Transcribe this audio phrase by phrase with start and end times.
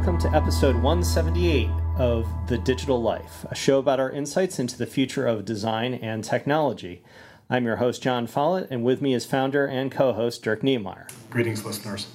[0.00, 1.68] welcome to episode 178
[1.98, 6.24] of The Digital Life, a show about our insights into the future of design and
[6.24, 7.02] technology.
[7.50, 11.10] I'm your host, Jon Follett, and with me is founder and co host Dirk Knemeyer.
[11.28, 12.06] Greetings, listeners.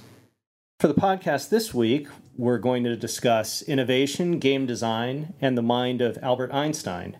[0.79, 6.02] For the podcast this week, we're going to discuss innovation, game design, and the mind
[6.02, 7.17] of Albert Einstein.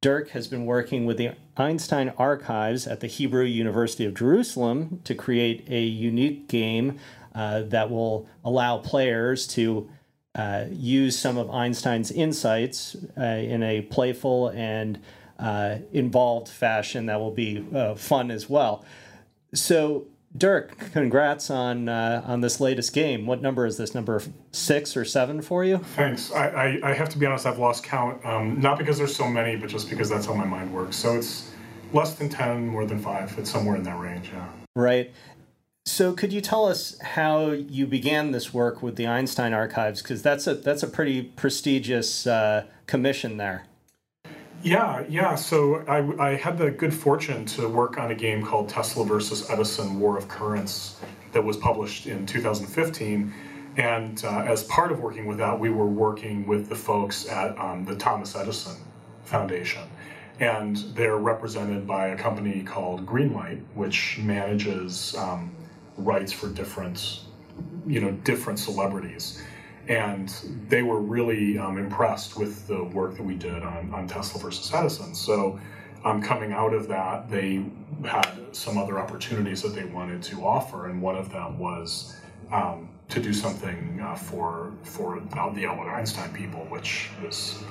[0.00, 5.14] Dirk has been working with the Einstein Archives at the Hebrew University of Jerusalem to
[5.14, 6.98] create a unique game
[7.34, 9.88] uh, that will allow players to
[10.34, 15.00] uh, use some of Einstein's insights uh, in a playful and
[15.38, 18.84] uh, involved fashion that will be uh, fun as well.
[19.54, 20.06] So,
[20.36, 23.26] Dirk, congrats on uh, on this latest game.
[23.26, 23.94] What number is this?
[23.94, 24.22] Number
[24.52, 25.78] six or seven for you?
[25.78, 26.30] Thanks.
[26.30, 27.46] I, I, I have to be honest.
[27.46, 28.24] I've lost count.
[28.24, 30.94] Um, not because there's so many, but just because that's how my mind works.
[30.94, 31.50] So it's
[31.92, 33.36] less than ten, more than five.
[33.38, 34.30] It's somewhere in that range.
[34.32, 34.46] Yeah.
[34.76, 35.12] Right.
[35.90, 40.00] So, could you tell us how you began this work with the Einstein Archives?
[40.00, 43.64] Because that's a that's a pretty prestigious uh, commission there.
[44.62, 45.34] Yeah, yeah.
[45.34, 49.50] So I, I had the good fortune to work on a game called Tesla versus
[49.50, 51.00] Edison: War of Currents
[51.32, 53.34] that was published in 2015.
[53.76, 57.58] And uh, as part of working with that, we were working with the folks at
[57.58, 58.76] um, the Thomas Edison
[59.24, 59.82] Foundation.
[60.38, 65.50] And they're represented by a company called Greenlight, which manages um,
[66.00, 67.20] rights for different,
[67.86, 69.42] you know, different celebrities
[69.88, 70.28] and
[70.68, 74.72] they were really um, impressed with the work that we did on, on Tesla versus
[74.72, 75.14] Edison.
[75.14, 75.58] So,
[76.04, 77.66] um, coming out of that, they
[78.04, 82.16] had some other opportunities that they wanted to offer, and one of them was
[82.52, 87.62] um, to do something uh, for for the Albert Einstein people, which was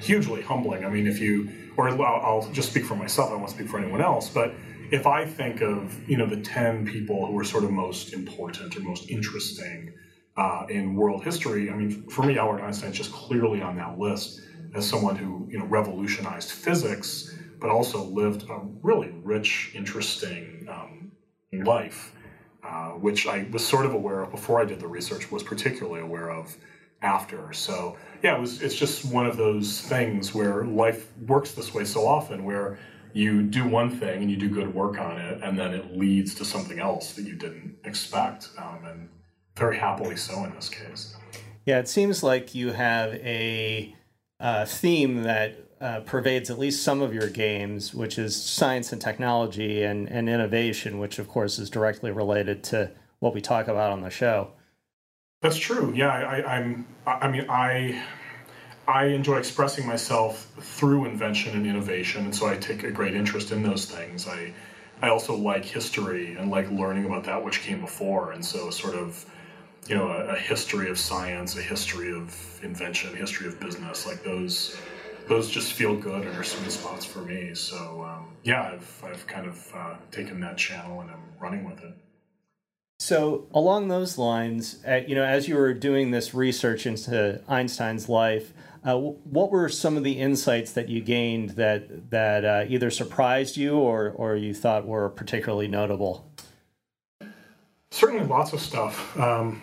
[0.00, 0.84] hugely humbling.
[0.84, 3.30] I mean, if you, or I'll, just speak for myself.
[3.30, 4.54] I won't speak for anyone else, but
[4.90, 8.76] if I think of you know the ten people who were sort of most important
[8.76, 9.92] or most interesting
[10.36, 11.70] uh, in world history.
[11.70, 14.40] I mean, for me, Albert Einstein is just clearly on that list
[14.74, 21.12] as someone who you know revolutionized physics, but also lived a really rich, interesting um,
[21.64, 22.12] life,
[22.62, 25.30] uh, which I was sort of aware of before I did the research.
[25.32, 26.54] Was particularly aware of
[27.06, 27.52] after.
[27.52, 28.62] So yeah, it was.
[28.62, 32.78] It's just one of those things where life works this way so often, where
[33.12, 36.34] you do one thing and you do good work on it, and then it leads
[36.34, 38.50] to something else that you didn't expect.
[38.58, 39.08] Um, and
[39.56, 41.16] very happily so in this case.
[41.64, 43.94] Yeah, it seems like you have a
[44.38, 49.00] uh, theme that uh, pervades at least some of your games, which is science and
[49.00, 53.92] technology and, and innovation, which of course is directly related to what we talk about
[53.92, 54.52] on the show.
[55.40, 55.92] That's true.
[55.94, 56.86] Yeah, I, I'm.
[57.06, 58.02] I mean, I
[58.88, 63.52] I enjoy expressing myself through invention and innovation, and so I take a great interest
[63.52, 64.26] in those things.
[64.26, 64.52] I
[65.02, 68.94] I also like history and like learning about that which came before, and so sort
[68.94, 69.24] of
[69.88, 74.06] you know, a, a, history of science, a history of invention, a history of business.
[74.06, 74.76] Like those,
[75.28, 77.54] those just feel good and are sweet spots for me.
[77.54, 81.82] So um, yeah, I've I've kind of uh, taken that channel and I'm running with
[81.82, 81.94] it.
[82.98, 88.08] So along those lines, uh, you know, as you were doing this research into Einstein's
[88.08, 92.90] life, uh, what were some of the insights that you gained that that uh, either
[92.90, 96.30] surprised you or or you thought were particularly notable?
[97.90, 99.18] Certainly, lots of stuff.
[99.18, 99.60] Um,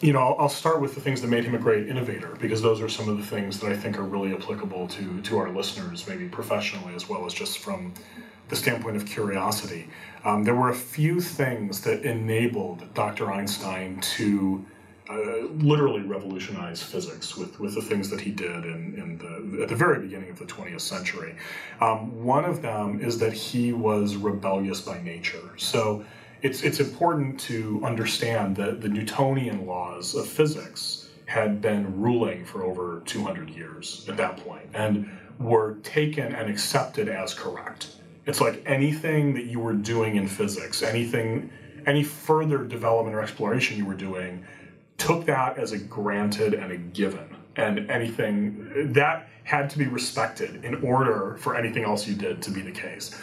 [0.00, 2.60] you know, I'll, I'll, start with the things that made him a great innovator because
[2.60, 5.50] those are some of the things that I think are really applicable to to our
[5.50, 7.92] listeners, maybe professionally as well as just from
[8.48, 9.88] the standpoint of curiosity.
[10.24, 13.32] Um, there were a few things that enabled Dr.
[13.32, 14.64] Einstein to
[15.10, 19.68] uh, literally revolutionize physics with, with the things that he did in, in the, at
[19.68, 21.34] the very beginning of the 20th century.
[21.80, 25.50] Um, one of them is that he was rebellious by nature.
[25.56, 26.04] So
[26.42, 32.62] it's it's important to understand that the Newtonian laws of physics had been ruling for
[32.62, 37.96] over 200 years at that point and were taken and accepted as correct.
[38.26, 41.50] It's like anything that you were doing in physics, anything,
[41.86, 44.44] any further development or exploration you were doing,
[44.98, 47.36] took that as a granted and a given.
[47.56, 52.50] And anything that had to be respected in order for anything else you did to
[52.50, 53.18] be the case.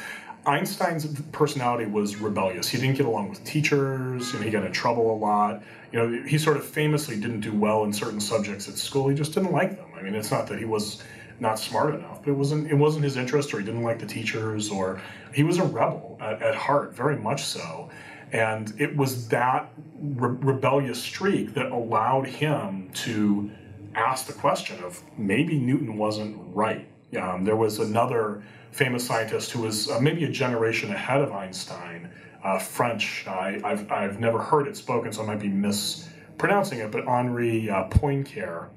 [0.46, 2.68] Einstein's personality was rebellious.
[2.68, 5.64] He didn't get along with teachers, and he got in trouble a lot.
[5.92, 9.10] You know, he sort of famously didn't do well in certain subjects at school.
[9.10, 9.90] He just didn't like them.
[9.98, 11.04] I mean, it's not that he was
[11.40, 14.70] not smart enough, it wasn't it wasn't his interest, or he didn't like the teachers,
[14.70, 15.02] or
[15.34, 17.90] he was a rebel at, at heart, very much so.
[18.32, 23.50] And it was that re- rebellious streak that allowed him to
[23.96, 26.88] ask the question of maybe Newton wasn't right.
[27.20, 32.10] Um, there was another famous scientist who was uh, maybe a generation ahead of Einstein,
[32.44, 33.26] uh, French.
[33.28, 37.70] I, have I've never heard it spoken, so I might be mispronouncing it, but Henri
[37.70, 38.70] uh, Poincare.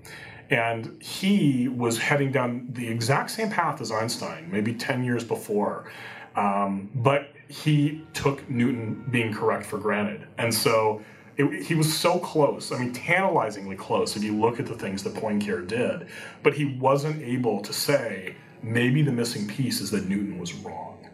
[0.52, 5.90] And he was heading down the exact same path as Einstein, maybe 10 years before.
[6.37, 10.26] Um, but he took Newton being correct for granted.
[10.37, 11.00] And so
[11.38, 15.02] it, he was so close, I mean, tantalizingly close if you look at the things
[15.04, 16.08] that Poincare did.
[16.43, 21.08] But he wasn't able to say, maybe the missing piece is that Newton was wrong.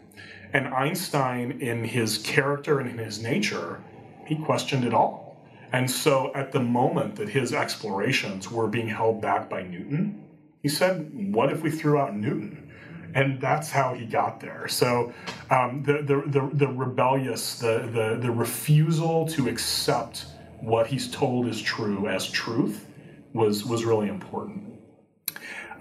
[0.51, 3.81] And Einstein, in his character and in his nature,
[4.25, 5.28] he questioned it all.
[5.71, 10.23] And so at the moment that his explorations were being held back by Newton,
[10.61, 12.71] he said, What if we threw out Newton?
[13.15, 14.67] And that's how he got there.
[14.67, 15.13] So
[15.49, 20.25] um, the, the, the, the, rebellious, the, the, the refusal to accept
[20.59, 22.85] what he's told is true as truth
[23.33, 24.69] was, was really important.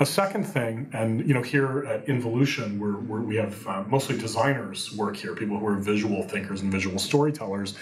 [0.01, 4.17] A second thing, and you know, here at Involution, we're, we're we have uh, mostly
[4.17, 7.75] designers work here, people who are visual thinkers and visual storytellers.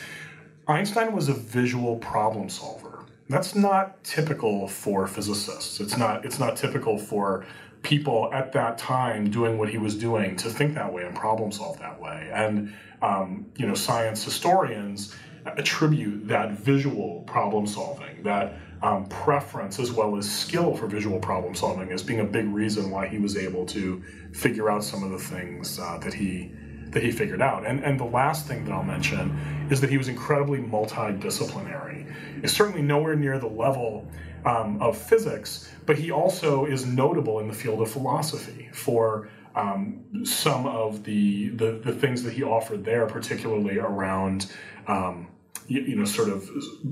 [0.68, 3.04] Einstein was a visual problem solver.
[3.28, 5.80] That's not typical for physicists.
[5.80, 6.24] It's not.
[6.24, 7.44] It's not typical for
[7.82, 11.52] people at that time doing what he was doing to think that way and problem
[11.52, 12.30] solve that way.
[12.32, 15.14] And um, you know, science historians
[15.44, 21.54] attribute that visual problem solving, that um, preference as well as skill for visual problem
[21.54, 24.02] solving as being a big reason why he was able to
[24.32, 26.52] figure out some of the things uh, that he
[26.90, 27.66] that he figured out.
[27.66, 32.12] And and the last thing that I'll mention is that he was incredibly multidisciplinary.
[32.42, 34.06] It's certainly nowhere near the level
[34.44, 40.24] um, of physics, but he also is notable in the field of philosophy for um,
[40.24, 44.52] some of the, the, the things that he offered there, particularly around
[44.86, 45.28] um,
[45.66, 46.48] you, you, know, sort of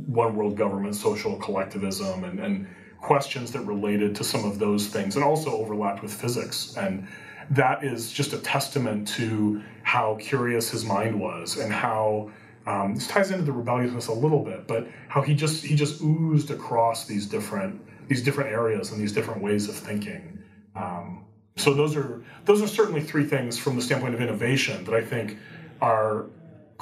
[0.07, 2.67] one world government, social collectivism, and, and
[3.01, 6.75] questions that related to some of those things, and also overlapped with physics.
[6.77, 7.07] And
[7.51, 12.31] that is just a testament to how curious his mind was, and how
[12.67, 16.01] um, this ties into the rebelliousness a little bit, but how he just he just
[16.03, 20.39] oozed across these different these different areas and these different ways of thinking.
[20.75, 21.25] Um,
[21.57, 25.03] so those are those are certainly three things from the standpoint of innovation that I
[25.03, 25.39] think
[25.81, 26.27] are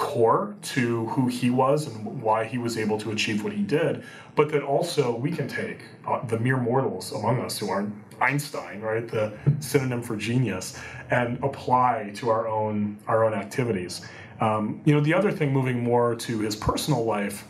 [0.03, 4.03] core to who he was and why he was able to achieve what he did,
[4.35, 5.79] but that also we can take
[6.09, 10.77] uh, the mere mortals among us who aren't Einstein, right, the synonym for genius,
[11.13, 14.05] and apply to our own our own activities.
[14.41, 17.47] Um, you know, the other thing, moving more to his personal life,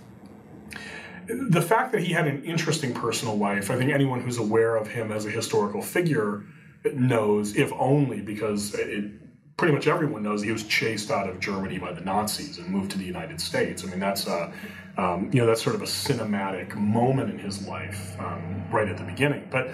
[1.26, 4.88] the fact that he had an interesting personal life, I think anyone who's aware of
[4.88, 6.44] him as a historical figure
[6.93, 9.10] knows, if only because it
[9.62, 12.91] pretty much everyone knows he was chased out of Germany by the Nazis and moved
[12.91, 13.85] to the United States.
[13.85, 14.53] I mean, that's a,
[14.99, 18.97] um, you know, that's sort of a cinematic moment in his life um, right at
[18.97, 19.47] the beginning.
[19.53, 19.70] But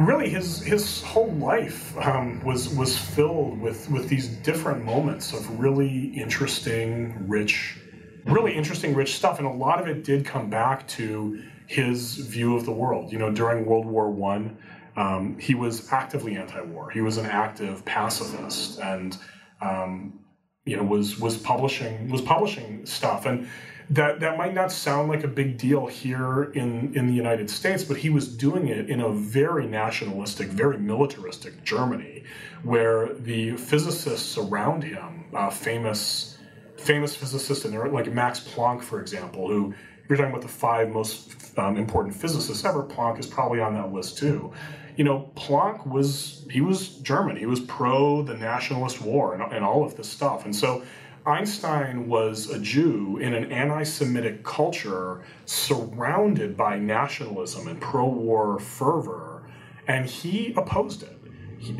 [0.00, 5.60] really, his his whole life um, was was filled with with these different moments of
[5.60, 7.76] really interesting, rich,
[8.24, 12.56] really interesting, rich stuff, and a lot of it did come back to his view
[12.56, 13.12] of the world.
[13.12, 14.56] You know, during World War One.
[14.96, 16.90] Um, he was actively anti-war.
[16.90, 19.16] He was an active pacifist, and
[19.60, 20.20] um,
[20.64, 23.26] you know was was publishing was publishing stuff.
[23.26, 23.48] And
[23.90, 27.84] that that might not sound like a big deal here in in the United States,
[27.84, 32.24] but he was doing it in a very nationalistic, very militaristic Germany,
[32.62, 36.38] where the physicists around him, uh, famous
[36.76, 39.74] famous physicists, and like Max Planck, for example, who
[40.08, 43.92] you're talking about the five most um, important physicists ever, Planck is probably on that
[43.92, 44.52] list too
[44.96, 47.36] you know, Planck was he was German.
[47.36, 50.44] He was pro the nationalist war and, and all of this stuff.
[50.44, 50.82] And so
[51.24, 59.44] Einstein was a Jew in an anti-Semitic culture surrounded by nationalism and pro-war fervor,
[59.86, 61.16] and he opposed it.
[61.58, 61.72] He,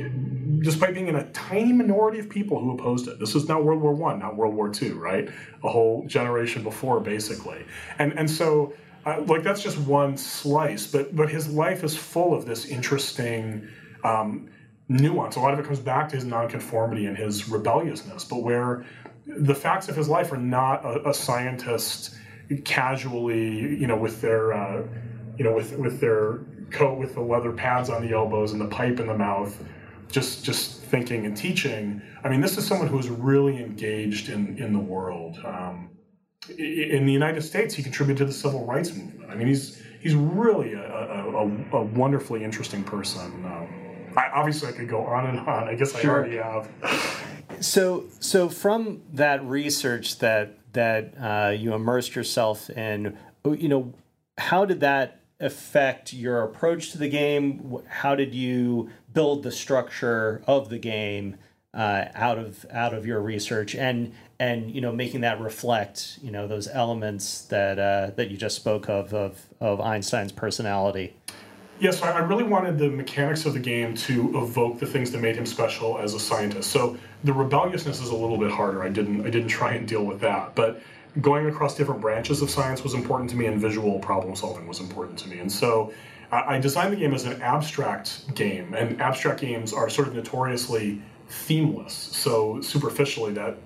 [0.61, 3.19] despite being in a tiny minority of people who opposed it.
[3.19, 5.29] This was not World War One, not World War Two, right?
[5.65, 7.65] A whole generation before, basically.
[7.99, 8.73] And and so
[9.05, 13.69] like that's just one slice, but but his life is full of this interesting
[14.05, 14.49] um,
[14.89, 15.37] nuance.
[15.37, 18.85] A lot of it comes back to his nonconformity and his rebelliousness, but where
[19.27, 22.17] the facts of his life are not a, a scientist
[22.65, 24.83] casually, you know, with their uh,
[25.37, 26.41] you know with with their
[26.71, 29.63] coat with the leather pads on the elbows and the pipe in the mouth,
[30.11, 32.03] just just thinking and teaching.
[32.23, 35.39] I mean, this is someone who is really engaged in in the world.
[35.45, 35.91] Um,
[36.49, 39.31] in the United States, he contributed to the civil rights movement.
[39.31, 43.45] I mean, he's he's really a, a, a wonderfully interesting person.
[43.45, 43.69] Um,
[44.17, 45.69] I, obviously, I could go on and on.
[45.69, 46.11] I guess sure.
[46.11, 46.69] I already have.
[47.61, 53.95] So, so from that research that that uh, you immersed yourself in, you know,
[54.39, 57.79] how did that affect your approach to the game?
[57.89, 61.37] How did you build the structure of the game?
[61.75, 66.31] Uh, out of out of your research and and you know making that reflect you
[66.31, 71.15] know those elements that uh, that you just spoke of of of Einstein's personality.
[71.81, 75.35] Yes, I really wanted the mechanics of the game to evoke the things that made
[75.35, 76.71] him special as a scientist.
[76.71, 78.85] So the rebelliousness is a little bit harder.
[78.85, 80.83] I didn't I didn't try and deal with that, but
[81.21, 84.81] going across different branches of science was important to me, and visual problem solving was
[84.81, 85.39] important to me.
[85.39, 85.93] And so
[86.31, 91.03] I designed the game as an abstract game, and abstract games are sort of notoriously
[91.33, 91.95] themeless.
[91.95, 93.57] So superficially, that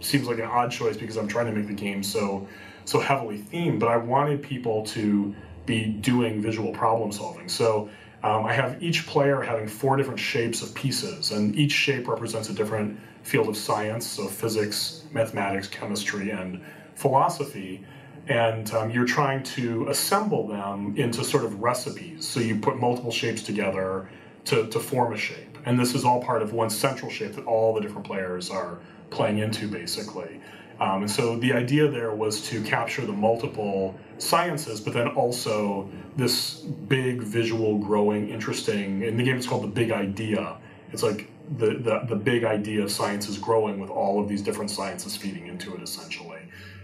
[0.00, 2.46] seems like an odd choice because I'm trying to make the game so
[2.84, 3.80] so heavily themed.
[3.80, 7.48] But I wanted people to be doing visual problem solving.
[7.48, 7.88] So
[8.22, 12.50] um, I have each player having four different shapes of pieces, and each shape represents
[12.50, 16.60] a different field of science, so physics, mathematics, chemistry, and
[16.94, 17.84] philosophy.
[18.28, 22.26] And um, you're trying to assemble them into sort of recipes.
[22.26, 24.08] So you put multiple shapes together
[24.46, 25.53] to, to form a shape.
[25.64, 28.78] And this is all part of one central shape that all the different players are
[29.10, 30.40] playing into, basically.
[30.80, 35.88] Um, and so the idea there was to capture the multiple sciences, but then also
[36.16, 39.02] this big visual, growing, interesting.
[39.02, 40.56] In the game, it's called the Big Idea.
[40.92, 44.42] It's like the, the, the big idea of science is growing with all of these
[44.42, 46.40] different sciences feeding into it, essentially.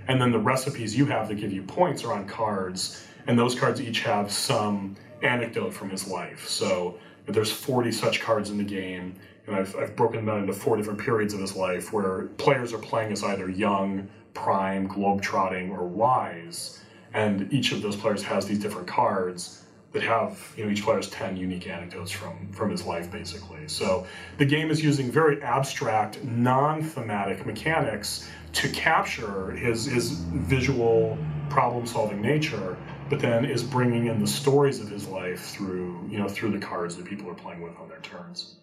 [0.09, 3.55] And then the recipes you have that give you points are on cards, and those
[3.55, 6.49] cards each have some anecdote from his life.
[6.49, 6.99] So
[7.35, 9.15] there's 40 such cards in the game
[9.47, 12.73] and I've, I've broken them down into four different periods of his life where players
[12.73, 16.81] are playing as either young, prime, globe-trotting, or wise,
[17.13, 21.11] and each of those players has these different cards that have you know each player's
[21.11, 23.67] 10 unique anecdotes from from his life basically.
[23.67, 24.07] So
[24.39, 31.19] the game is using very abstract non-thematic mechanics to capture his his visual
[31.49, 32.77] problem solving nature
[33.11, 36.59] but then is bringing in the stories of his life through you know through the
[36.59, 38.55] cards that people are playing with on their turns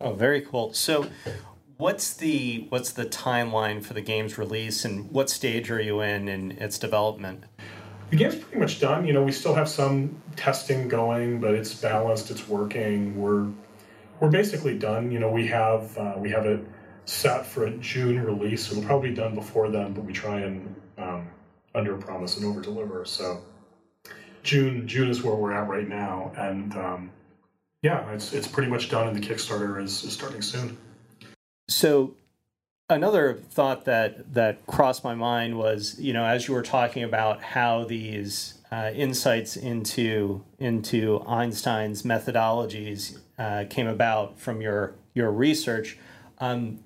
[0.00, 0.74] Oh, very cool.
[0.74, 1.08] So,
[1.78, 6.28] what's the what's the timeline for the game's release, and what stage are you in
[6.28, 7.44] in its development?
[8.10, 9.06] The game's pretty much done.
[9.06, 12.30] You know, we still have some testing going, but it's balanced.
[12.30, 13.16] It's working.
[13.16, 13.48] We're
[14.20, 15.10] we're basically done.
[15.10, 16.60] You know, we have uh, we have it
[17.06, 18.70] set for a June release.
[18.70, 21.26] It'll probably be done before then, but we try and um,
[21.74, 23.06] under promise and over deliver.
[23.06, 23.40] So
[24.46, 27.10] June June is where we're at right now, and um,
[27.82, 30.78] yeah, it's it's pretty much done, and the Kickstarter is, is starting soon.
[31.68, 32.14] So,
[32.88, 37.42] another thought that that crossed my mind was, you know, as you were talking about
[37.42, 45.98] how these uh, insights into into Einstein's methodologies uh, came about from your your research.
[46.38, 46.80] Um,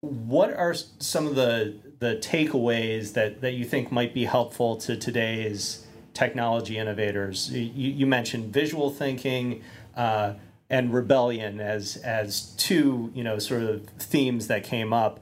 [0.00, 4.96] what are some of the the takeaways that that you think might be helpful to
[4.96, 5.83] today's
[6.14, 7.50] technology innovators?
[7.50, 9.62] You, you mentioned visual thinking
[9.96, 10.34] uh,
[10.70, 15.20] and rebellion as as two you know sort of themes that came up.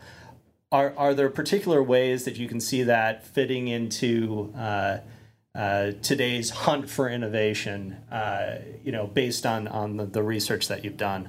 [0.71, 4.99] Are are there particular ways that you can see that fitting into uh,
[5.55, 7.99] uh, today's hunt for innovation?
[8.11, 11.29] Uh, you know, based on on the, the, research that you've done.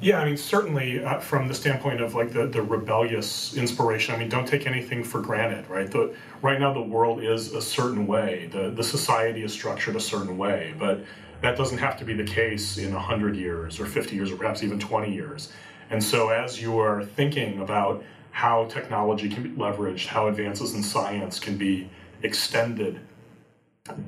[0.00, 4.14] Yeah, I mean, certainly uh, from the standpoint of like the, the rebellious inspiration.
[4.14, 5.90] I mean, don't take anything for granted, right?
[5.90, 8.48] The, right now, the world is a certain way.
[8.52, 11.04] The the society is structured a certain way, but
[11.40, 14.62] that doesn't have to be the case in 100 years or 50 years or perhaps
[14.62, 15.52] even 20 years.
[15.90, 20.82] And so, as you are thinking about how technology can be leveraged, how advances in
[20.82, 21.90] science can be
[22.22, 23.00] extended,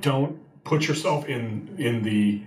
[0.01, 2.43] don't put yourself in, in, the,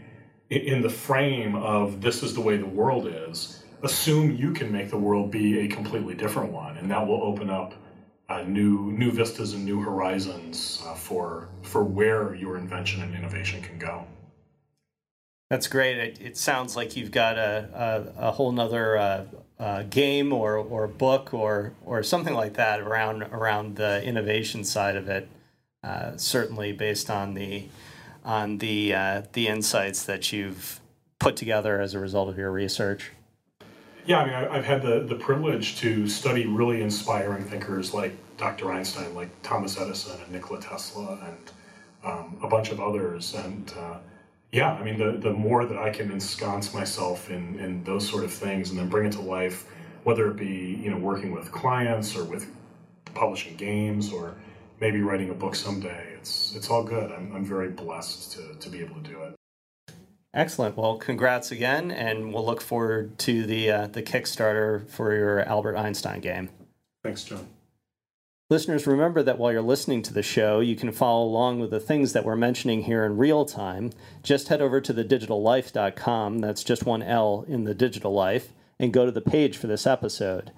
[0.55, 3.63] in the frame of this is the way the world is.
[3.81, 7.49] Assume you can make the world be a completely different one, and that will open
[7.49, 7.73] up
[8.29, 13.61] uh, new new vistas and new horizons uh, for for where your invention and innovation
[13.61, 14.05] can go.
[15.49, 15.97] That's great.
[15.97, 19.25] It, it, sounds like you've got a, a, a whole nother uh,
[19.59, 24.95] uh, game or, or book or, or something like that around around the innovation side
[24.95, 25.29] of it.
[25.83, 27.65] Uh, certainly, based on the
[28.23, 30.79] on the uh, the insights that you've
[31.19, 33.11] put together as a result of your research.
[34.05, 38.13] Yeah, I mean, I, have had the, the privilege to study really inspiring thinkers like
[38.35, 38.69] Dr.
[38.69, 41.51] Einstein, like Thomas Edison and Nikola Tesla, and
[42.03, 43.99] um, a bunch of others, and uh,
[44.53, 48.23] yeah, I mean, the, the more that I can ensconce myself in, in those sort
[48.23, 49.65] of things and then bring it to life,
[50.03, 52.47] whether it be, you know, working with clients or with
[53.15, 54.35] publishing games or
[54.79, 57.11] maybe writing a book someday, it's, it's all good.
[57.11, 59.35] I'm, I'm very blessed to, to be able to do it.
[60.33, 60.77] Excellent.
[60.77, 65.75] Well, congrats again, and we'll look forward to the uh, the Kickstarter for your Albert
[65.75, 66.49] Einstein game.
[67.03, 67.45] Thanks, Jon.
[68.49, 71.79] Listeners, remember that while you're listening to the show, you can follow along with the
[71.79, 73.91] things that we're mentioning here in real time.
[74.23, 79.05] Just head over to thedigitallife.com, that's just one L in the digital life, and go
[79.05, 80.51] to the page for this episode.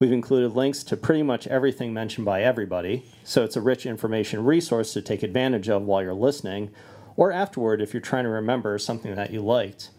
[0.00, 4.44] We've included links to pretty much everything mentioned by everybody, so it's a rich information
[4.44, 6.70] resource to take advantage of while you're listening,
[7.16, 9.90] or afterward if you're trying to remember something that you liked.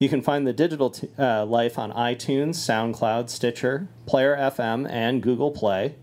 [0.00, 5.22] You can find the Digital t- uh, Life on iTunes, SoundCloud, Stitcher, Player FM, and
[5.22, 5.96] Google Play.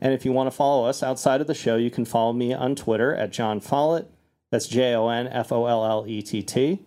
[0.00, 2.52] And if you want to follow us outside of the show, you can follow me
[2.52, 4.10] on Twitter at Jon Follett.
[4.50, 6.80] That's J O N F O L L E T T.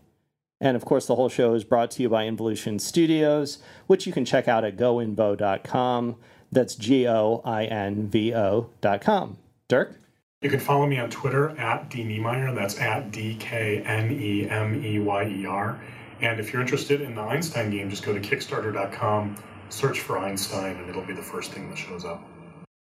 [0.62, 4.14] And of course, the whole show is brought to you by Involution Studios, which you
[4.14, 6.16] can check out at goinvo.com.
[6.52, 9.38] That's G O I N V O.com.
[9.68, 10.00] Dirk?
[10.42, 12.54] You can follow me on Twitter at D Knemeyer.
[12.56, 15.82] That's at D K N E M E Y E R.
[16.22, 19.36] And if you're interested in the Einstein game, just go to Kickstarter.com,
[19.70, 22.24] search for Einstein, and it'll be the first thing that shows up.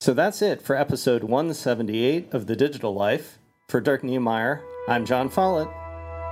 [0.01, 3.37] So that's it for episode 178 of The Digital Life.
[3.67, 5.67] For Dirk Knemeyer, I'm Jon Follett,